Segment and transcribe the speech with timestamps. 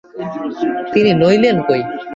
[0.93, 1.81] তিনি লইলেন কই?